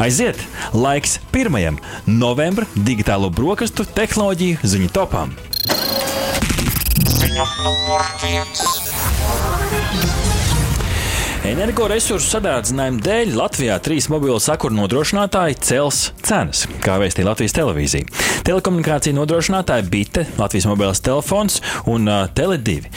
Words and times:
Aiziet! 0.00 0.38
Laiks 0.72 1.18
pirmajam 1.28 1.76
novembra 2.08 2.64
digitālo 2.88 3.28
brokastu 3.28 3.84
tehnoloģiju 3.84 4.64
ziņu 4.64 4.88
topam. 4.96 5.34
Energoresursu 11.50 12.30
sadārdzinājumu 12.30 13.04
dēļ 13.04 13.36
Latvijā 13.36 13.76
trīs 13.84 14.08
mobilo 14.12 14.38
sakuru 14.40 14.76
nodrošinātāji 14.76 15.60
cels 15.68 16.00
cenas, 16.24 16.64
kā 16.84 16.96
vēstīja 17.02 17.28
Latvijas 17.28 17.56
televīzija. 17.56 18.08
Telekomunikācija 18.48 19.16
nodrošinātāja 19.16 19.84
Bite, 19.92 20.24
Latvijas 20.40 20.68
mobilais 20.70 21.04
telefons 21.04 21.60
un 21.90 22.08
uh, 22.08 22.24
Tele2. 22.32 22.88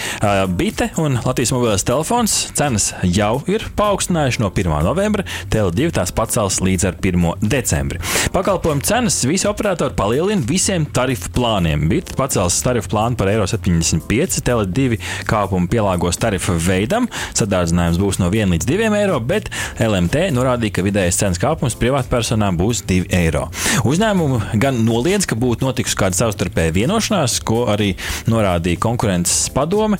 Bite 0.47 0.89
un 0.97 1.19
Latvijas 1.25 1.51
mobilais 1.51 1.83
telefons 1.83 2.33
cenas 2.55 2.85
jau 3.03 3.41
ir 3.51 3.65
paaugstinājuši 3.75 4.39
no 4.39 4.47
1. 4.55 4.69
novembra, 4.85 5.25
Tele2 5.51 5.89
tās 5.97 6.13
pacels 6.15 6.61
līdz 6.63 6.85
ar 6.87 6.95
1. 6.95 7.25
decembri. 7.51 7.99
Pakalpojumu 8.31 8.85
cenas 8.87 9.17
visi 9.27 9.49
operatori 9.49 9.91
palielina 9.97 10.47
visiem 10.47 10.85
tarifu 10.87 11.27
plāniem. 11.35 11.89
Bite 11.91 12.15
pacels 12.15 12.61
tarifu 12.63 12.93
plānu 12.93 13.19
par 13.19 13.33
eiro 13.33 13.43
75, 13.51 14.39
Tele2 14.47 15.01
kāpumu 15.27 15.67
pielāgos 15.67 16.21
tarifu 16.23 16.55
veidam, 16.55 17.09
sadārdzinājums 17.35 17.99
būs 17.99 18.21
no 18.23 18.31
1 18.31 18.55
līdz 18.55 18.69
2 18.71 18.95
eiro, 19.01 19.19
bet 19.19 19.51
LMT 19.83 20.29
norādīja, 20.37 20.77
ka 20.77 20.87
vidējais 20.87 21.19
cenas 21.19 21.43
kāpums 21.43 21.75
privātpersonām 21.83 22.55
būs 22.63 22.85
2 22.87 23.11
eiro. 23.19 23.49
Uzņēmumu 23.83 24.39
gan 24.55 24.79
noliedz, 24.87 25.27
ka 25.27 25.35
būtu 25.35 25.67
notikusi 25.67 25.99
kāda 25.99 26.21
savstarpēja 26.21 26.77
vienošanās, 26.79 27.41
ko 27.43 27.65
arī 27.75 27.91
norādīja 28.31 28.79
konkurences 28.87 29.49
padome, 29.51 29.99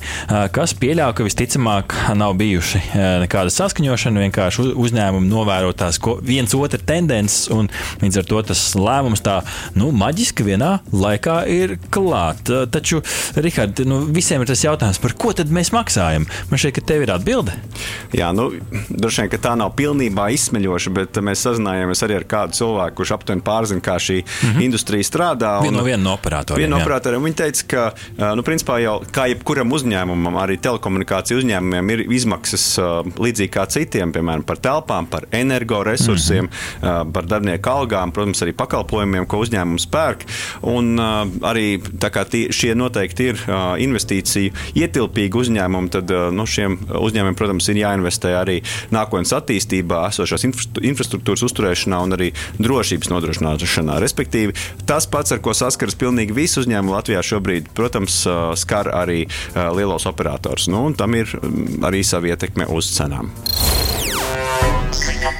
kas 0.54 0.74
pieļauj, 0.80 1.14
ka 1.16 1.26
visticamāk 1.26 1.96
nav 2.18 2.34
bijuši 2.40 2.80
nekāda 3.24 3.52
saskaņošana, 3.54 4.24
vienkārši 4.26 4.66
uzņēmumi 4.84 5.30
novēro 5.30 5.72
tās 5.76 6.00
viens 6.24 6.54
otru 6.56 6.80
tendences, 6.84 7.48
un 7.52 7.70
līdz 8.02 8.20
ar 8.20 8.28
to 8.30 8.42
tas 8.50 8.62
lēmums 8.78 9.22
tā 9.24 9.40
nu, 9.78 9.90
maģiski 9.94 10.46
vienā 10.46 10.78
laikā 10.92 11.38
ir 11.50 11.76
klāt. 11.94 12.50
Taču, 12.74 13.02
Rihard, 13.36 13.84
nu, 13.88 14.02
visiem 14.14 14.42
ir 14.42 14.50
tas 14.50 14.64
jautājums, 14.64 15.00
par 15.02 15.16
ko 15.18 15.32
tad 15.36 15.52
mēs 15.54 15.72
maksājam? 15.74 16.26
Man 16.50 16.60
šķiet, 16.60 16.76
ka 16.78 16.86
tev 16.92 17.04
ir 17.06 17.14
atbilde. 17.14 17.54
Jā, 18.14 18.30
nu, 18.36 18.50
droši 18.88 19.26
vien 19.26 19.42
tā 19.44 19.54
nav 19.58 19.74
pilnībā 19.78 20.28
izsmeļoša, 20.34 20.94
bet 20.94 21.20
mēs 21.24 21.44
sazinājāmies 21.46 22.04
arī 22.06 22.18
ar 22.20 22.28
kādu 22.30 22.58
cilvēku, 22.58 22.98
kurš 23.00 23.14
aptuveni 23.18 23.44
pārzina, 23.44 23.82
kā 23.84 23.96
šī 24.00 24.20
mm 24.22 24.50
-hmm. 24.50 24.64
industrija 24.68 25.06
strādā. 25.06 25.54
Viena 25.62 25.78
no, 25.78 25.84
vien 25.84 26.02
no 26.02 26.14
operatoriem. 26.14 26.62
Viena 26.62 26.76
no 26.76 26.82
operatoriem. 26.82 27.24
Viņi 27.24 27.40
teica, 27.42 27.64
ka, 27.68 28.34
nu, 28.34 28.42
principā 28.42 28.78
jau 28.82 29.00
kā 29.12 29.26
jebkuram 29.32 29.72
uzņēmumam, 29.72 30.03
arī 30.42 30.58
telekomunikāciju 30.62 31.40
uzņēmumiem 31.42 31.90
ir 31.94 32.04
izmaksas 32.12 32.64
līdzīgi 33.18 33.52
kā 33.54 33.66
citiem, 33.70 34.12
piemēram, 34.14 34.44
par 34.46 34.60
telpām, 34.62 35.06
par 35.10 35.26
energoresursiem, 35.32 36.44
mm 36.44 36.50
-hmm. 36.82 37.12
par 37.12 37.26
darbinieku 37.26 37.70
algām, 37.70 38.12
protams, 38.12 38.42
arī 38.42 38.52
pakalpojumiem, 38.52 39.26
ko 39.26 39.38
uzņēmums 39.44 39.86
pērk. 39.90 40.24
Un 40.62 40.98
arī 41.42 41.80
tie, 42.30 42.52
šie 42.52 42.74
noteikti 42.74 43.24
ir 43.32 43.40
investīciju 43.78 44.52
ietilpīgi 44.74 45.38
uzņēmumi, 45.38 45.90
tad 45.90 46.10
nu, 46.32 46.46
šiem 46.46 46.78
uzņēmumiem, 46.88 47.34
protams, 47.34 47.68
ir 47.68 47.76
jāinvestē 47.76 48.34
arī 48.40 48.60
nākotnes 48.90 49.32
attīstībā, 49.32 50.08
esošās 50.08 50.44
infrastruktūras 50.44 51.42
uzturēšanā 51.42 52.00
un 52.04 52.16
arī 52.16 52.32
drošības 52.58 53.10
nodrošināšanā. 53.12 53.98
Respektīvi, 54.00 54.54
tas 54.86 55.06
pats, 55.06 55.32
ar 55.32 55.40
ko 55.44 55.54
saskaras 55.54 55.94
pilnīgi 55.98 56.36
visi 56.36 56.60
uzņēmumi 56.60 56.94
Latvijā 56.94 57.22
šobrīd, 57.22 57.70
protams, 57.74 58.26
skar 58.60 58.90
arī 58.94 59.24
lielos 59.84 60.08
operators. 60.10 60.68
Nu, 60.72 60.86
tam 60.96 61.14
ir 61.20 61.30
arī 61.84 62.02
sava 62.06 62.32
ietekme 62.32 62.68
uz 62.72 62.88
cenām. 62.96 63.30
Ziņa. 65.04 65.34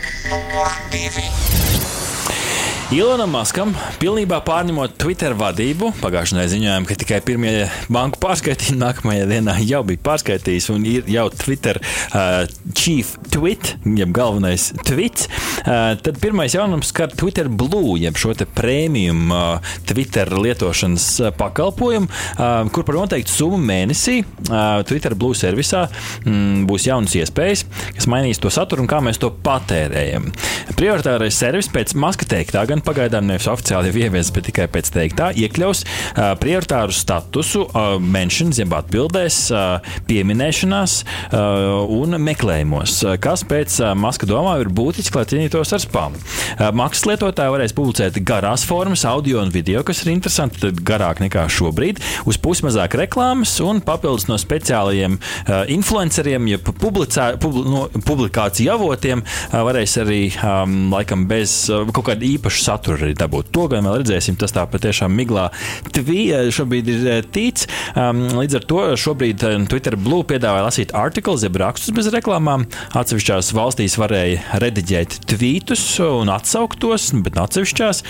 Ilonam 2.93 3.31
Maskam 3.33 3.71
pilnībā 3.97 4.43
pārņemot 4.45 4.99
Twitter 5.01 5.33
vadību, 5.39 5.89
pagājušajā 6.03 6.37
nedēļā 6.37 6.51
ziņojām, 6.53 6.85
ka 6.85 6.97
tikai 7.01 7.21
pirmie 7.25 7.53
banku 7.93 8.21
pārskaitījumi 8.21 8.77
nākamajā 8.83 9.25
dienā 9.31 9.55
jau 9.65 9.81
bija 9.89 10.03
pārskaitījis 10.05 10.69
un 10.75 10.85
ir 10.91 11.09
jau 11.09 11.25
Twitter 11.33 11.81
uh, 11.81 12.45
chief 12.77 13.15
tweet, 13.33 13.73
jeb 13.89 14.13
galvenais 14.15 14.67
tweets. 14.85 15.31
Uh, 15.65 15.95
tad 16.05 16.21
pirmais 16.21 16.53
jaunums 16.53 16.91
skar 16.93 17.09
Twitter 17.17 17.49
Blue, 17.49 17.97
jeb 18.03 18.21
šo 18.21 18.35
te 18.37 18.45
prēmiju 18.45 19.17
uh, 19.33 19.73
Twitter 19.89 20.29
lietošanas 20.37 21.09
uh, 21.25 21.33
pakalpojumu, 21.41 22.11
uh, 22.13 22.69
kur 22.69 22.85
par 22.85 23.01
noteiktu 23.01 23.33
summu 23.33 23.63
mēnesī 23.65 24.21
uh, 24.21 24.85
Twitter 24.85 25.17
Blue 25.17 25.33
servisā 25.33 25.87
mm, 26.27 26.67
būs 26.69 26.91
jaunas 26.91 27.17
iespējas, 27.17 27.65
kas 27.97 28.11
mainīs 28.13 28.45
to 28.45 28.53
saturu 28.53 28.85
un 28.85 28.93
kā 28.93 29.01
mēs 29.01 29.23
to 29.25 29.33
patērējam. 29.49 30.29
Prioritārais 30.77 31.41
servis 31.41 31.73
pēc 31.73 31.97
Maska 31.97 32.29
teiktā 32.29 32.67
gan 32.69 32.84
pagaidām 32.87 33.27
nevis 33.29 33.49
oficiāli 33.51 33.91
jau 33.91 34.03
ieviesis, 34.05 34.33
bet 34.35 34.49
tikai 34.49 34.69
pēc 34.73 34.91
teiktā, 34.95 35.31
iekļaus 35.45 35.85
uh, 35.85 36.33
prioritāru 36.41 36.95
statusu 36.95 37.65
uh, 37.67 37.97
mentions, 38.01 38.61
jeb 38.61 38.75
atbildēs, 38.77 39.41
uh, 39.55 39.95
pieminēšanās 40.09 40.97
uh, 41.05 41.85
un 41.95 42.19
meklējumos, 42.23 43.01
kas 43.25 43.45
pēc 43.49 43.79
uh, 43.83 43.93
Maska 43.99 44.29
domā 44.29 44.57
ir 44.63 44.71
būtiski, 44.75 45.17
lai 45.19 45.27
cīnītos 45.31 45.75
ar 45.77 45.83
spamu. 45.83 46.21
Uh, 46.21 46.69
maksas 46.77 47.09
lietotāji 47.11 47.55
varēs 47.55 47.77
publicēt 47.77 48.21
garās 48.27 48.67
formas, 48.69 49.05
audio 49.09 49.41
un 49.43 49.53
video, 49.55 49.83
kas 49.87 50.05
ir 50.05 50.13
interesanti, 50.15 50.63
tad 50.65 50.83
garāk 50.87 51.23
nekā 51.25 51.47
šobrīd, 51.53 52.01
uz 52.29 52.39
pusi 52.41 52.67
mazāk 52.67 52.97
reklāmas 53.01 53.57
un 53.65 53.83
papildus 53.85 54.29
no 54.31 54.39
speciālajiem 54.41 55.19
uh, 55.19 55.65
influenceriem, 55.73 56.49
ja 56.53 56.61
publicā, 56.65 57.33
pub, 57.41 57.61
no, 57.69 57.87
publikāciju 58.07 58.75
avotiem 58.75 59.25
uh, 59.25 59.61
varēs 59.67 59.99
arī 60.03 60.23
um, 60.39 60.91
laikam 60.95 61.27
bez 61.31 61.57
uh, 61.73 61.85
kaut 61.95 62.09
kāda 62.11 62.27
īpaša 62.29 62.64
saturu 62.65 63.07
arī 63.07 63.15
dabūt. 63.19 63.51
To 63.55 63.67
gan 63.73 63.87
vēl 63.87 64.01
redzēsim, 64.03 64.39
tas 64.41 64.55
tā 64.55 64.65
patiešām 64.71 65.13
miglā 65.15 65.49
tvī, 65.95 66.21
eh, 66.35 66.51
šobrīd 66.55 66.91
ir 66.91 67.07
eh, 67.11 67.21
tīts. 67.35 67.69
Um, 67.95 68.25
līdz 68.41 68.59
ar 68.61 68.67
to 68.71 68.83
šobrīd 69.01 69.45
eh, 69.45 69.57
Twitter 69.71 69.97
Blue 70.01 70.27
piedāvāja 70.29 70.67
lasīt 70.67 70.95
artiklus, 70.97 71.45
jeb 71.47 71.59
rakstus 71.61 71.95
bez 71.97 72.11
reklāmām. 72.15 72.67
Atsevišķās 72.97 73.53
valstīs 73.57 73.99
varēja 74.01 74.61
rediģēt 74.63 75.21
tvītus 75.31 75.85
un 76.05 76.33
atsaukt 76.33 76.81
tos, 76.83 77.11
bet 77.25 77.39
atsevišķās, 77.41 78.03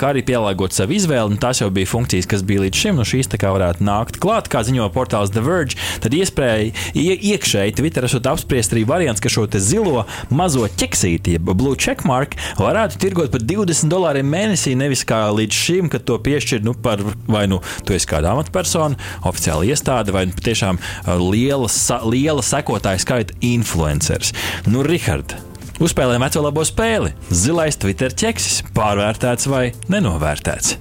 kā 0.00 0.10
arī 0.12 0.24
pielāgot 0.26 0.76
savu 0.76 0.96
izvēli. 0.96 1.38
Tās 1.42 1.62
jau 1.62 1.70
bija 1.74 1.90
funkcijas, 1.90 2.28
kas 2.30 2.44
bija 2.46 2.64
līdz 2.64 2.80
šim, 2.80 3.00
nu 3.00 3.06
šīs 3.08 3.30
tā 3.32 3.40
kā 3.40 3.50
varētu 3.54 3.84
nākt 3.86 4.20
klāt, 4.22 4.50
kā 4.52 4.62
ziņo 4.66 4.88
portāls 4.94 5.32
The 5.34 5.42
Verge. 5.44 5.78
Tad 6.04 6.14
iespēja 6.16 6.70
iekšēji 6.94 7.76
Twitter 7.80 8.06
esot 8.08 8.28
apspriest 8.30 8.74
arī 8.74 8.84
variants, 8.88 9.22
ka 9.22 9.32
šo 9.32 9.46
zilo 9.58 10.04
mazo 10.34 10.66
ķeksīti, 10.68 11.36
jeb 11.36 11.50
blue 11.54 11.78
checkmark, 11.78 12.36
varētu 12.60 13.00
tirgot 13.02 13.32
par 13.34 13.44
20 13.44 13.90
dolāriem 13.94 14.28
mēnesī, 14.30 14.74
nevis 14.78 15.04
kā 15.08 15.22
līdz 15.34 15.62
šim, 15.64 15.88
kad 15.92 16.04
to 16.08 16.18
piešķir 16.24 16.64
nu, 16.66 16.74
par 16.74 17.02
vai 17.30 17.46
nu 17.50 17.60
tu 17.86 17.96
esi 17.96 18.08
kāda 18.10 18.34
amatpersona, 18.34 18.98
oficiāla 19.28 19.70
iestāde, 19.70 20.14
vai 20.14 20.26
nu 20.28 20.36
patiešām 20.36 20.80
uh, 20.80 21.16
liela, 21.22 21.70
liela 22.10 22.44
sekotāja 22.44 23.02
skaita 23.04 23.38
influenceris. 23.44 24.34
Nu, 24.68 24.84
Rihard, 24.86 25.36
uzspēlējam 25.82 26.26
veco 26.26 26.44
labo 26.44 26.66
spēli. 26.66 27.14
Zilais 27.30 27.78
Twitter 27.80 28.14
ķeksis 28.14 28.62
pārvērtēts 28.76 29.50
vai 29.50 29.66
nenovērtēts? 29.92 30.78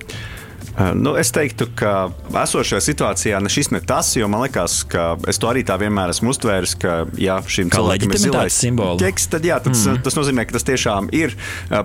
Nu, 0.74 1.14
es 1.20 1.30
teiktu, 1.34 1.68
ka 1.78 2.10
esošajā 2.44 2.82
situācijā 2.82 3.40
ne 3.44 3.50
šis, 3.52 3.70
ne 3.76 3.82
tas, 3.86 4.10
jo 4.18 4.26
man 4.32 4.42
liekas, 4.46 4.80
ka 4.90 5.14
es 5.30 5.38
to 5.42 5.50
arī 5.52 5.62
tā 5.68 5.76
vienmēr 5.78 6.10
esmu 6.14 6.32
uztvēris, 6.34 6.74
ka, 6.82 6.96
ja 7.22 7.38
šim 7.46 7.70
Kā 7.74 7.82
cilvēkam 7.82 8.16
ir 8.16 8.22
zilais 8.24 8.58
ķeks, 9.04 9.28
tad 9.36 9.46
jā, 9.46 9.60
tas, 9.62 9.84
mm. 9.86 10.02
tas 10.06 10.18
nozīmē, 10.18 10.48
ka 10.50 10.58
tas 10.58 10.66
tiešām 10.66 11.12
ir 11.14 11.36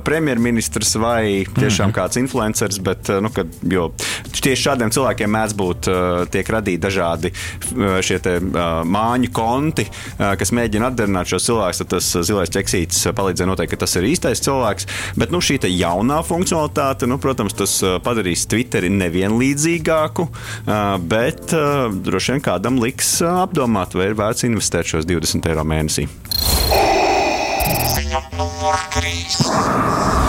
premjerministrs 0.07 0.95
vai 1.03 1.45
tiešām 1.45 1.91
mm. 1.91 1.97
kāds 1.99 2.21
influenceris, 2.21 2.81
bet, 2.85 3.13
nu, 3.21 3.33
kad, 3.35 3.53
jo 3.69 3.91
tieši 4.33 4.63
šādiem 4.71 4.93
cilvēkiem 4.95 5.35
mēdz 5.37 5.57
būt, 5.59 5.91
tiek 6.33 6.53
radīti 6.57 6.83
dažādi 6.87 7.33
šie 8.09 8.19
te 8.25 8.39
māņu 8.41 9.33
konti, 9.37 9.85
kas 10.17 10.55
mēģina 10.57 10.93
atdarināt 10.93 11.29
šos 11.29 11.51
cilvēkus, 11.51 11.83
tad 11.85 11.93
tas 11.99 12.11
zilais 12.25 12.53
ķeksītis 12.57 13.11
palīdzēja 13.19 13.53
noteikt, 13.53 13.75
ka 13.75 13.83
tas 13.85 13.99
ir 14.01 14.09
īstais 14.09 14.43
cilvēks, 14.49 14.89
bet, 15.21 15.35
nu, 15.35 15.45
šī 15.45 15.61
jaunā 15.69 16.23
funkcionalitāte, 16.25 17.09
nu, 17.11 17.19
protams, 17.21 17.57
tas 17.59 17.79
padarīs 18.05 18.47
Twitter 18.49 18.78
Twitteri 18.79 18.95
nevienlīdzīgāku, 18.95 20.25
bet 21.11 21.51
droši 22.07 22.37
vien 22.37 22.45
kādam 22.47 22.79
liks 22.79 23.17
apdomāt, 23.27 23.97
vai 23.99 24.13
ir 24.13 24.15
vērts 24.19 24.47
investēt 24.47 24.93
šos 24.93 25.09
20 25.09 25.51
eiro 25.51 25.67
mēnesī. 25.67 26.07
Ziņa 27.97 28.23
numur 28.39 28.79
3. 28.95 30.28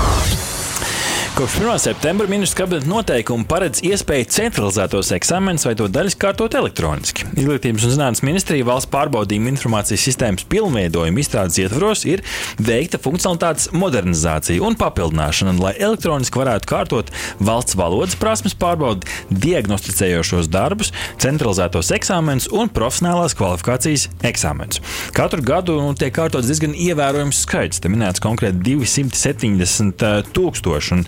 Kopš 1.40 1.60
1. 1.60 1.80
septembra 1.80 2.28
ministrs 2.28 2.58
kabineta 2.58 2.90
noteikumi 2.92 3.46
paredz 3.48 3.80
iespēju 3.88 4.26
centralizētos 4.36 5.14
eksāmenus 5.16 5.64
vai 5.64 5.72
to 5.80 5.86
daļas 5.88 6.18
kārtot 6.20 6.56
elektroniski. 6.60 7.24
Izglītības 7.40 7.86
un 7.88 7.94
zinātnes 7.94 8.22
ministrija 8.28 8.68
valsts 8.68 8.90
pārbaudījuma 8.92 9.48
informācijas 9.54 10.04
sistēmas 10.04 10.44
pilnveidojuma 10.52 11.22
izstrādes 11.24 11.62
ietvaros 11.64 12.04
ir 12.12 12.26
veikta 12.60 13.00
funkcionalitātes 13.00 13.70
modernizācija 13.72 14.66
un 14.68 14.76
papildināšana, 14.82 15.54
lai 15.64 15.72
elektroniski 15.78 16.42
varētu 16.42 16.68
kārtot 16.74 17.14
valsts 17.40 17.80
valodas 17.80 18.20
prasmes 18.20 18.58
pārbaudi, 18.60 19.08
diagnosticējošos 19.32 20.52
darbus, 20.52 20.92
centralizētos 21.24 21.94
eksāmenus 21.96 22.50
un 22.52 22.68
profesionālās 22.68 23.38
kvalifikācijas 23.40 24.10
eksāmenus. 24.28 24.84
Katru 25.16 25.48
gadu 25.54 25.80
nu, 25.80 25.96
tiek 25.96 26.12
kārtots 26.20 26.52
diezgan 26.52 26.76
ievērojams 26.76 27.46
skaits, 27.48 27.80
te 27.80 27.88
minēts 27.88 28.28
konkrēti 28.28 28.60
270 28.74 30.36
tūkstoši. 30.36 31.02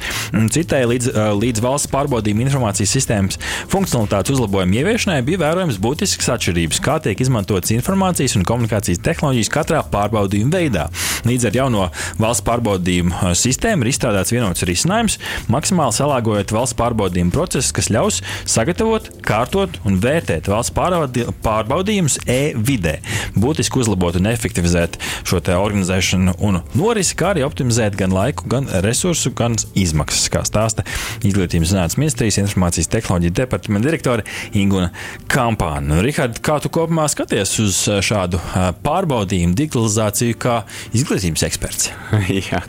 Citai 0.51 0.83
līdz, 0.89 1.12
līdz 1.41 1.63
valsts 1.63 1.89
pārbaudījuma 1.91 2.45
informācijas 2.45 2.94
sistēmas 2.95 3.39
funkcionalitātes 3.71 4.33
uzlabojuma 4.35 4.79
ieviešanai 4.81 5.21
bija 5.27 5.41
vērojams 5.44 5.79
būtisks 5.81 6.29
atšķirības, 6.35 6.81
kā 6.83 6.97
tiek 7.03 7.19
izmantotas 7.23 7.73
informācijas 7.75 8.38
un 8.39 8.45
komunikācijas 8.47 9.01
tehnoloģijas 9.06 9.51
katrā 9.53 9.81
pārbaudījuma 9.91 10.56
veidā. 10.56 10.88
Līdz 11.27 11.50
ar 11.50 11.57
jauno 11.59 11.88
valsts 12.21 12.45
pārbaudījumu 12.47 13.33
sistēmu 13.38 13.85
ir 13.85 13.91
izstrādāts 13.91 14.33
vienots 14.33 14.65
risinājums, 14.68 15.18
maksimāli 15.51 15.97
salāgojot 15.97 16.53
valsts 16.56 16.77
pārbaudījumu 16.79 17.33
procesus, 17.35 17.74
kas 17.75 17.91
ļaus 17.94 18.21
sagatavot, 18.50 19.09
kārtot 19.25 19.79
un 19.88 20.00
vērtēt 20.01 20.50
valsts 20.51 20.75
pārbaudījumus 20.75 22.19
e-vidē, 22.29 22.97
būtiski 23.38 23.81
uzlabot 23.81 24.17
un 24.19 24.29
efektivizēt 24.31 24.97
šo 25.24 25.41
organizēšanu 25.41 26.35
un 26.45 26.59
norisi, 26.77 27.15
kā 27.17 27.31
arī 27.33 27.45
optimizēt 27.45 27.95
gan 28.00 28.13
laiku, 28.13 28.47
gan 28.51 28.67
resursu, 28.85 29.31
gan 29.35 29.56
izmaksas, 29.77 30.11
kā 30.31 30.44
stāsta 30.48 30.86
Izglītības 31.28 31.72
zinātnes 31.74 31.98
ministrijas 32.00 32.40
informācijas 32.42 32.90
tehnoloģija 32.92 33.36
departamenta 33.42 33.88
direktore 33.88 34.25
Inguna 34.58 34.90
Kampāna. 35.31 35.84
Nu, 35.92 36.00
Rihard, 36.04 36.40
kā 36.44 36.58
tu 36.63 36.72
kopumā 36.74 37.08
skaties 37.12 37.54
uz 37.63 37.80
šādu 38.06 38.40
pārbaudījumu, 38.86 39.56
digitalizāciju 39.58 40.38
kā 40.42 40.62
izglītības 40.98 41.46
eksperts? 41.48 41.92
Jā, 42.52 42.62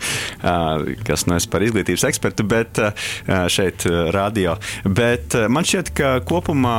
kas 1.06 1.26
nu 1.28 1.36
es 1.38 1.48
par 1.50 1.64
izglītības 1.66 2.06
ekspertu, 2.10 2.46
bet 2.48 2.80
šeit 3.52 3.86
radio. 4.14 4.56
Bet 4.84 5.36
man 5.52 5.66
šķiet, 5.68 5.92
ka 5.96 6.12
kopumā, 6.28 6.76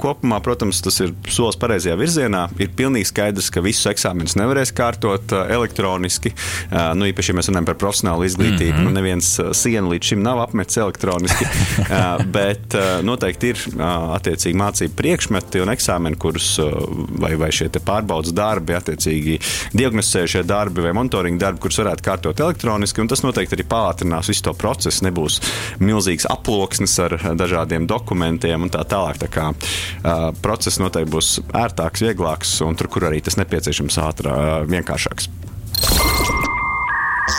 kopumā, 0.00 0.40
protams, 0.44 0.82
tas 0.84 1.00
ir 1.04 1.14
solis 1.32 1.58
pareizajā 1.60 1.96
virzienā. 2.00 2.46
Ir 2.62 2.72
pilnīgi 2.76 3.10
skaidrs, 3.10 3.50
ka 3.52 3.64
visus 3.64 3.88
eksāmenus 3.90 4.36
nevarēs 4.40 4.74
kārtot 4.76 5.34
elektroniski. 5.40 6.34
Nu, 6.70 7.08
īpaši, 7.10 7.32
ja 7.32 7.38
mēs 7.38 7.50
runājam 7.50 7.70
par 7.70 7.78
profesionālu 7.80 8.26
izglītību, 8.28 8.76
mm 8.76 8.86
-hmm. 8.86 8.98
neviens 9.00 9.32
sienu 9.58 9.89
līdz 9.90 10.12
šim 10.12 10.22
nav 10.24 10.40
apmetis 10.44 10.80
elektroniski, 10.80 11.46
bet 12.36 12.76
noteikti 13.06 13.52
ir 13.52 13.64
attiecīgi 13.80 14.58
mācību 14.60 14.96
priekšmeti 14.98 15.62
un 15.64 15.72
eksāmeni, 15.74 16.18
kurus 16.20 16.52
vai, 16.60 17.34
vai 17.40 17.50
šie 17.54 17.70
pārbaudas 17.80 18.34
darbi, 18.36 18.76
attiecīgi 18.76 19.38
diagnosticējušie 19.76 20.44
darbi 20.48 20.84
vai 20.84 20.94
monitoringa 20.96 21.46
darbi, 21.46 21.62
kurus 21.64 21.80
varētu 21.82 22.06
kārtot 22.06 22.42
elektroniski. 22.44 23.06
Tas 23.10 23.24
noteikti 23.24 23.56
arī 23.58 23.66
pātrinās 23.70 24.30
visu 24.30 24.44
to 24.46 24.54
procesu. 24.58 25.04
Nebūs 25.06 25.40
milzīgs 25.82 26.28
aploksnis 26.30 26.96
ar 27.02 27.16
dažādiem 27.38 27.88
dokumentiem 27.90 28.66
un 28.66 28.72
tā 28.72 28.84
tālāk. 28.88 29.20
Tā 29.22 29.30
kā 29.32 29.48
uh, 29.52 30.30
process 30.42 30.80
noteikti 30.82 31.14
būs 31.16 31.32
ērtāks, 31.56 32.04
vieglāks 32.06 32.56
un 32.66 32.78
tur, 32.78 32.90
kur 32.92 33.08
arī 33.10 33.22
tas 33.24 33.38
nepieciešams, 33.40 34.00
ātrāk, 34.04 34.70
vienkāršāks. 34.70 35.30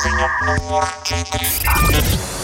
Ziņa 0.02 0.30
numur 0.48 0.94
4. 1.08 2.41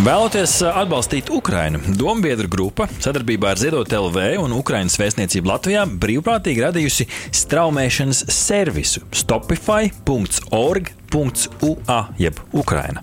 Vēloties 0.00 0.54
atbalstīt 0.64 1.28
Ukrainu, 1.28 1.76
Dombiedru 1.98 2.48
grupa 2.48 2.86
sadarbībā 3.04 3.50
ar 3.52 3.58
Ziedot 3.60 3.90
LV 3.92 4.38
un 4.40 4.54
Ukraiņas 4.56 4.96
vēstniecību 4.96 5.50
Latvijā 5.50 5.82
brīvprātīgi 6.00 6.64
radījusi 6.64 7.04
straumēšanas 7.42 8.22
servisu. 8.32 9.04
Stopify.org 9.12 10.88
UA, 11.62 11.98
jeb 12.18 12.38
Ukraina. 12.52 13.02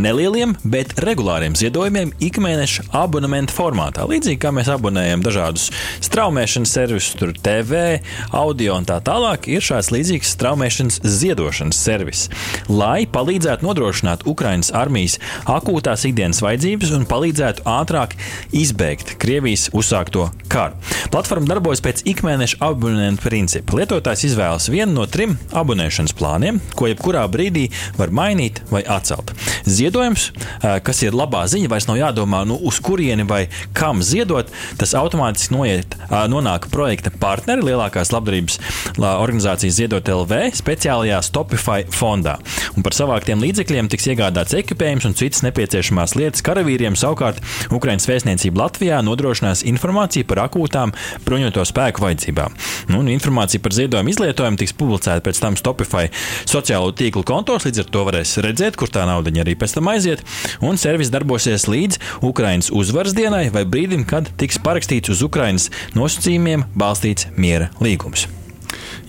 Nelieliem, 0.00 0.54
bet 0.64 0.94
regulāriem 1.04 1.56
ziedojumiem 1.58 2.12
ikmēneša 2.24 2.88
abonementa 2.96 3.54
formātā. 3.54 4.06
Līdzīgi 4.08 4.40
kā 4.42 4.52
mēs 4.54 4.70
abonējam 4.72 5.24
dažādus 5.24 5.68
straumēšanas 6.04 6.74
servisus, 6.76 7.16
tur 7.18 7.34
TV, 7.36 8.00
audio 8.34 8.78
un 8.78 8.86
tā 8.88 9.00
tālāk, 9.04 9.48
ir 9.52 9.64
šāds 9.64 9.92
līdzīgs 9.94 10.34
straumēšanas 10.36 11.00
ziedošanas 11.04 11.80
servis, 11.86 12.26
lai 12.68 13.04
palīdzētu 13.10 13.66
nodrošināt 13.66 14.26
Ukrainas 14.30 14.72
armijas 14.74 15.18
akūtās 15.50 16.06
ikdienas 16.08 16.42
vajadzības 16.44 16.94
un 16.96 17.06
palīdzētu 17.10 17.66
ātrāk 17.68 18.16
izbeigt 18.56 19.16
Krievijas 19.22 19.68
uzsākto 19.76 20.30
karu. 20.52 20.78
Platforma 21.12 21.48
darbojas 21.50 21.82
pēc 21.84 22.04
ikmēneša 22.14 22.60
abonentu 22.64 23.28
principa. 23.28 23.78
Lietotājs 23.78 24.26
izvēlas 24.30 24.70
vienu 24.72 24.96
no 24.96 25.06
trim 25.10 25.36
abonēšanas 25.54 26.14
plāniem, 26.18 26.60
ko 26.78 26.88
jebkurā 26.90 27.26
brīdī 27.34 27.66
var 27.98 28.14
mainīt 28.14 28.62
vai 28.70 28.84
atcelt. 28.86 29.34
Ziedojums, 29.66 30.30
kas 30.86 31.02
ir 31.02 31.16
labā 31.16 31.44
ziņa, 31.50 31.70
vairs 31.72 31.88
nav 31.90 31.98
jādomā, 32.00 32.44
nu, 32.48 32.58
uz 32.62 32.78
kurieni 32.84 33.26
vai 33.28 33.44
kam 33.76 34.02
ziedot. 34.04 34.52
Tas 34.80 34.94
automātiski 34.98 35.54
noiet, 35.54 35.96
nonāk 36.30 36.68
projekta 36.72 37.12
partneri, 37.20 37.64
lielākās 37.70 38.12
labdarības 38.14 38.60
organizācijas 39.00 39.78
Ziedot 39.80 40.08
LV 40.10 40.52
speciālajā 40.58 41.18
Stopify 41.24 41.82
fondā. 41.90 42.36
Un 42.78 42.84
par 42.86 42.94
savāktiem 42.96 43.42
līdzekļiem 43.42 43.88
tiks 43.92 44.06
iegādāts 44.12 44.54
ekipējums 44.58 45.08
un 45.08 45.16
citas 45.18 45.42
nepieciešamās 45.46 46.14
lietas 46.18 46.44
karavīriem. 46.46 46.96
Savukārt 46.98 47.40
Ukraiņas 47.74 48.08
vēstniecība 48.10 48.64
Latvijā 48.64 49.00
nodrošinās 49.04 49.64
informāciju 49.66 50.28
par 50.30 50.44
akūtām 50.44 50.94
bruņoto 51.24 51.64
spēku 51.66 52.04
vajadzībām. 52.04 52.54
Nu, 52.92 53.02
informācija 53.10 53.62
par 53.64 53.74
ziedojumu 53.76 54.12
izlietojumu 54.12 54.60
tiks 54.60 54.76
publicēta 54.78 55.24
pēc 55.24 55.40
tam 55.42 55.58
Stopify 55.58 56.10
sociālo 56.44 56.92
tīklu 56.94 57.23
kontos, 57.28 57.66
līdz 57.68 57.84
ar 57.84 57.90
to 57.96 58.04
varēs 58.08 58.36
redzēt, 58.44 58.78
kur 58.80 58.92
tā 58.92 59.06
nauda 59.08 59.34
arī 59.42 59.56
pēc 59.58 59.78
tam 59.78 59.90
aiziet. 59.92 60.24
Un 60.64 60.80
servis 60.80 61.12
darbosies 61.14 61.68
līdz 61.70 62.00
Ukraiņas 62.24 62.72
uzvaras 62.76 63.16
dienai 63.16 63.48
vai 63.54 63.66
brīdim, 63.66 64.06
kad 64.08 64.30
tiks 64.40 64.60
parakstīts 64.62 65.12
uz 65.14 65.24
Ukraiņas 65.26 65.70
nosacījumiem 65.98 66.68
balstīts 66.76 67.30
miera 67.36 67.72
līgums. 67.80 68.28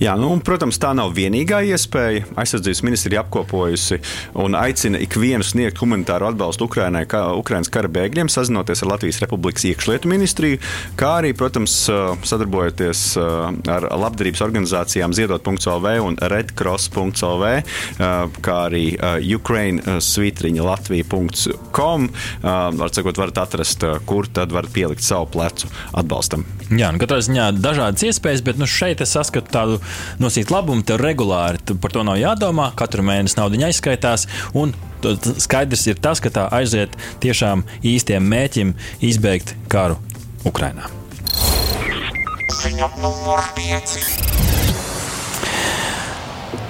Jā, 0.01 0.15
nu, 0.19 0.29
un, 0.35 0.41
protams, 0.43 0.79
tā 0.81 0.91
nav 0.97 1.13
vienīgā 1.15 1.61
iespēja. 1.71 2.25
Aizsardzības 2.39 2.81
ministrija 2.85 3.23
apkopojusi 3.23 3.99
un 4.43 4.57
aicina 4.59 4.99
ikvienu 5.03 5.45
sniegt 5.45 5.79
humanitāru 5.81 6.27
atbalstu 6.29 6.67
Ukrainai, 6.67 7.05
kā 7.09 7.21
Ukraiņas 7.39 7.71
kara 7.73 7.91
bēgļiem, 7.91 8.31
sazinoties 8.31 8.83
ar 8.83 8.91
Latvijas 8.95 9.21
Republikas 9.23 9.67
iekšlietu 9.69 10.11
ministriju, 10.11 10.59
kā 10.99 11.15
arī, 11.21 11.31
protams, 11.37 11.77
sadarbojoties 12.27 13.05
ar 13.19 13.87
labdarības 14.05 14.43
organizācijām 14.45 15.15
ziedot.lv 15.15 15.95
un 16.05 16.19
redcross.lv, 16.35 17.53
kā 18.45 18.57
arī 18.69 18.85
Ukraine 19.35 19.99
svītriņa 20.03 20.67
Latvija.com. 20.69 22.09
Var 22.81 22.95
sakot, 22.95 23.23
varat 23.23 23.43
atrast, 23.45 23.87
kur 24.09 24.27
tad 24.27 24.55
varat 24.55 24.75
pielikt 24.75 25.05
savu 25.05 25.29
plecu 25.35 25.71
atbalstam. 25.95 26.45
Jā, 26.73 26.89
nu, 26.89 26.97
katrā 26.97 27.19
ziņā 27.21 27.51
dažādas 27.61 28.01
iespējas, 28.07 28.41
bet 28.45 28.57
nu, 28.57 28.65
šeit 28.65 29.03
es 29.05 29.11
saskatu 29.13 29.51
tādu 29.53 29.77
nosīt 30.17 30.49
labumu, 30.49 30.81
tev 30.81 30.97
regulāri 31.03 31.61
tu 31.61 31.75
par 31.77 31.93
to 31.93 32.01
nav 32.07 32.17
jādomā. 32.17 32.71
Katru 32.79 33.05
mēnesi 33.05 33.37
naudu 33.37 33.61
aizskaitās. 33.67 34.25
Skaidrs 35.45 35.85
ir 35.91 36.01
tas, 36.01 36.21
ka 36.23 36.33
tā 36.33 36.47
aiziet 36.57 36.95
tiešām 37.21 37.67
īstiem 37.85 38.25
mēķim 38.33 38.73
izbeigt 39.05 39.53
karu 39.69 39.99
Ukrajinā. 40.49 40.89
Ziņa 42.63 42.89
numur 42.97 43.45
5. 43.59 44.74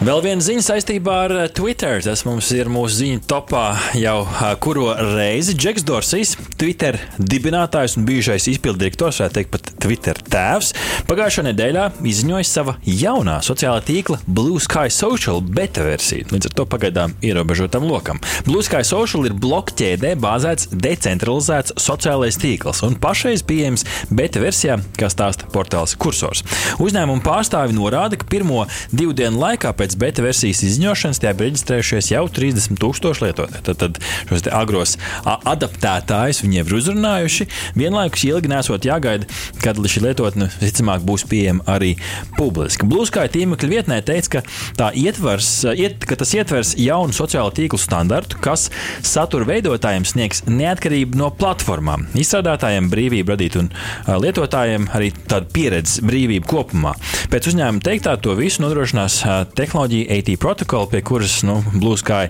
Vēl 0.06 0.20
viena 0.22 0.44
ziņa 0.44 0.62
saistībā 0.62 1.14
ar 1.24 1.32
eh, 1.34 1.48
Twitter. 1.50 1.98
Tas 2.06 2.22
mums 2.28 2.52
ir 2.54 2.68
mūsu 2.70 3.00
ziņu 3.00 3.24
topā 3.26 3.64
jau 3.98 4.20
eh, 4.28 4.52
kuro 4.62 4.92
reizi. 5.16 5.56
Džeks 5.58 5.82
Dorsijs, 5.88 6.36
Twitter 6.62 7.00
dibinātājs 7.18 7.96
un 7.98 8.06
bijušais 8.06 8.46
izpilddirektors, 8.52 9.24
vai 9.24 9.32
teikt 9.34 9.50
pat 9.56 9.72
Twitter 9.82 10.20
tēvs, 10.30 10.76
pagājušā 11.10 11.46
nedēļā 11.48 11.86
izziņoja 12.06 12.46
sava 12.46 12.76
jaunā 12.86 13.40
sociālā 13.48 13.80
tīkla 13.88 14.20
Blue 14.28 14.62
Sky 14.62 14.94
Social 14.94 15.42
beta 15.42 15.88
versiju. 15.88 16.28
Līdz 16.36 16.52
ar 16.52 16.56
to 16.60 16.68
pagaidām 16.70 17.18
ierobežotam 17.26 17.90
lokam. 17.90 18.22
Blue 18.46 18.62
Sky 18.62 18.84
Social 18.86 19.26
ir 19.26 19.34
blokķēdē 19.42 20.14
bāzēts 20.22 20.70
decentralizēts 20.70 21.80
sociālais 21.82 22.38
tīkls 22.38 22.84
un 22.86 23.00
pašreiz 23.02 23.42
pieejams 23.42 23.88
beta 24.14 24.46
versijā, 24.46 24.78
kā 25.02 25.10
stāsta 25.10 25.50
portāls 25.50 25.98
Kursors. 25.98 26.46
Uzņēmuma 26.78 27.26
pārstāvi 27.26 27.74
norāda, 27.74 28.22
ka 28.22 28.30
pirmo 28.30 28.68
divu 28.94 29.18
dienu 29.18 29.42
laikā 29.42 29.74
pēc 29.74 29.95
pēc 29.96 30.02
beta 30.02 30.24
versijas 30.26 30.62
izziņošanas 30.66 31.20
tajā 31.22 31.34
bija 31.36 31.50
reģistrējušies 31.50 32.12
jau 32.12 32.26
30 32.32 32.80
tūkstoši 32.82 33.24
lietotāji. 33.26 33.64
Tad, 33.66 33.78
tad 33.80 34.00
šos 34.30 34.46
agros 34.52 34.96
adaptētājus 35.26 36.42
viņi 36.44 36.60
jau 36.60 36.66
ir 36.66 36.76
uzrunājuši. 36.80 37.48
Vienlaikus 37.80 38.26
ilgi 38.28 38.52
nesot 38.52 38.86
jāgaida, 38.86 39.28
kad 39.64 39.80
šī 39.80 40.04
lietotne 40.06 40.50
visticamāk 40.60 41.06
būs 41.06 41.26
pieejama 41.30 41.66
arī 41.72 41.96
publiski. 42.38 42.88
Bluesky 42.88 43.26
tīmekļa 43.32 43.72
vietnē 43.72 44.02
teica, 44.06 44.44
ka, 44.78 44.92
ietvers, 44.96 45.50
iet, 45.76 46.06
ka 46.08 46.18
tas 46.20 46.34
ietvers 46.36 46.76
jaunu 46.80 47.16
sociālo 47.16 47.54
tīklu 47.56 47.80
standartu, 47.82 48.40
kas 48.44 48.68
satura 49.06 49.48
veidotājiem 49.50 50.08
sniegs 50.08 50.44
neatkarību 50.50 51.20
no 51.20 51.32
platformām, 51.36 52.08
izstrādātājiem 52.20 52.90
brīvību 52.92 53.36
radīt 53.36 53.60
un 53.62 53.72
lietotājiem 54.08 54.90
arī 54.96 55.12
tādu 55.30 55.52
pieredzes 55.56 56.04
brīvību 56.06 56.50
kopumā. 56.50 56.96
Pēc 57.32 57.52
uzņēmuma 57.52 57.86
teiktā 57.86 58.16
to 58.22 58.36
visu 58.38 58.64
nodrošinās 58.66 59.22
tehnoloģija 59.56 59.85
AT 59.86 60.32
protokola, 60.42 60.88
pie 60.92 61.02
kuras 61.06 61.38
nu, 61.46 61.60
Bluesky 61.76 62.30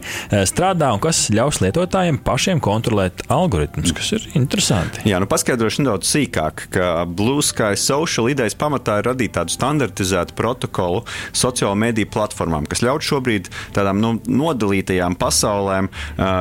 strādā 0.50 0.92
un 0.94 1.02
kas 1.04 1.28
ļaus 1.34 1.62
lietotājiem 1.64 2.20
pašiem 2.26 2.62
kontrolēt 2.64 3.26
algoritmus, 3.32 3.94
kas 3.96 4.12
ir 4.18 4.28
interesanti. 4.38 5.04
Jā, 5.10 5.20
nu 5.22 5.30
paskaidrošu 5.30 5.84
nedaudz 5.84 6.10
sīkāk, 6.10 6.68
ka 6.76 6.90
Bluesky 7.08 7.76
social 7.80 8.30
idejas 8.32 8.58
pamatā 8.60 9.00
ir 9.02 9.10
radīt 9.12 9.36
tādu 9.38 9.54
standartizētu 9.56 10.36
protokolu 10.38 11.04
sociālo 11.36 11.76
mediju 11.80 12.10
platformām, 12.14 12.68
kas 12.70 12.84
ļauj 12.86 13.04
šobrīd 13.10 13.50
tādām 13.76 14.02
nu, 14.04 14.14
nodalītajām 14.26 15.18
pasaulēm, 15.20 15.90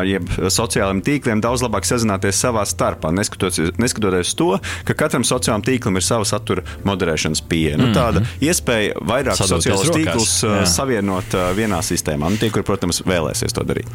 jeb 0.08 0.30
sociālajiem 0.38 1.02
tīkliem 1.06 1.42
daudz 1.44 1.64
labāk 1.64 1.86
sazināties 1.88 2.40
savā 2.40 2.64
starpā, 2.68 3.12
neskatoties, 3.14 3.74
neskatoties 3.80 4.34
to, 4.38 4.54
ka 4.88 4.96
katram 5.04 5.26
sociālajam 5.26 5.64
tīklam 5.66 6.00
ir 6.00 6.06
sava 6.06 6.28
satura 6.28 6.64
moderēšanas 6.86 7.44
pieeja. 7.48 7.78
Nu, 7.80 7.90
tāda 7.94 8.20
mm 8.20 8.26
-hmm. 8.26 8.48
iespēja 8.48 8.94
vairāk 9.00 9.40
sociālos 9.40 9.92
tīklus 9.94 10.34
jā. 10.44 10.64
Savienot 10.94 11.34
vienā 11.56 11.80
sistēmā. 11.82 12.30
Nu, 12.30 12.38
tie, 12.38 12.50
kur, 12.54 12.62
protams, 12.66 13.02
vēlēsies 13.06 13.54
to 13.54 13.64
darīt. 13.66 13.88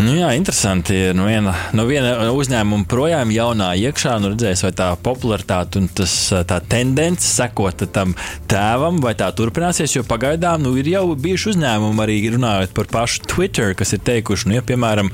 Nu, 0.00 0.14
jā, 0.16 0.30
interesanti. 0.36 1.12
No 1.16 1.26
viena, 1.28 1.52
no 1.76 1.84
viena 1.88 2.30
uzņēmuma 2.32 2.86
projām 2.88 3.32
jaunā 3.32 3.74
iekšā, 3.76 4.16
nu 4.22 4.32
redzēs, 4.32 4.64
vai 4.64 4.72
tā 4.76 4.88
popularitāte 5.02 5.80
un 5.80 5.88
tas, 5.92 6.14
tā 6.48 6.60
tendence 6.68 7.26
sekot 7.28 7.84
tam 7.92 8.14
tēvam, 8.48 9.00
vai 9.04 9.14
tā 9.18 9.28
turpināsies. 9.36 9.96
Jo 9.98 10.04
pagaidām 10.08 10.64
nu, 10.64 10.74
ir 10.80 10.88
jau 10.88 11.04
bijuši 11.18 11.52
uzņēmumi 11.52 12.04
arī 12.04 12.18
runājot 12.34 12.74
par 12.76 12.88
pašu 12.92 13.26
Twitter, 13.28 13.74
kas 13.78 13.94
ir 13.96 14.02
teikuši, 14.06 14.48
nu, 14.48 14.58
ja, 14.58 14.64
piemēram, 14.64 15.12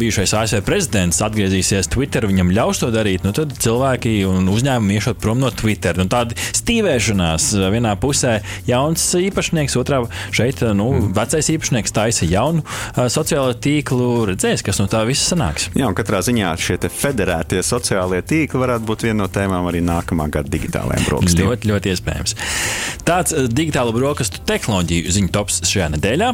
bijušais 0.00 0.34
ASV 0.38 0.62
prezidents 0.66 1.20
atgriezīsies 1.24 1.90
Twitter, 1.92 2.26
viņam 2.30 2.52
ļaus 2.54 2.82
to 2.82 2.92
darīt, 2.94 3.26
nu, 3.26 3.34
tad 3.36 3.52
cilvēki 3.62 4.22
un 4.28 4.48
uzņēmumi 4.52 4.98
iešot 4.98 5.20
prom 5.22 5.42
no 5.42 5.52
Twitter. 5.54 5.98
Nu, 6.00 6.08
tāda 6.12 6.36
stīvēšanās 6.56 7.52
vienā 7.74 7.94
pusē 8.00 8.38
jauns 8.68 9.04
īpašnieks, 9.18 9.76
otrā 9.80 10.02
šeit 10.34 10.62
nu, 10.76 10.88
mm. 10.94 11.12
vecais 11.16 11.50
īpašnieks 11.54 11.94
taisa 11.94 12.28
jaunu 12.28 12.64
sociālo 13.12 13.54
tīklu, 13.56 14.10
redzēs, 14.30 14.64
kas 14.66 14.80
no 14.82 14.88
tā 14.90 15.02
viss 15.08 15.32
sanāks. 15.32 15.68
Jā, 15.78 15.88
un 15.88 15.96
katrā 15.98 16.22
ziņā 16.24 16.52
šie 16.60 16.78
federētie 16.92 17.62
sociālie 17.66 18.22
tīkli 18.26 18.62
varētu 18.62 18.88
būt 18.88 19.06
viena 19.08 19.22
no 19.24 19.30
tēmām 19.32 19.68
arī 19.70 19.82
nākamā 19.86 20.28
gada 20.32 20.52
digitālajiem 20.52 21.08
brokastiem. 21.08 21.50
Ļoti, 21.50 21.72
ļoti 21.72 21.92
iespējams. 21.94 22.36
Tāds 23.08 23.36
digitālu 23.50 23.94
brokastu 23.96 24.42
tehnoloģiju 24.48 25.18
ziņu 25.18 25.34
tops 25.34 25.62
šajā 25.68 25.92
nedēļā. 25.96 26.32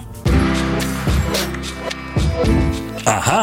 Aha! 3.08 3.42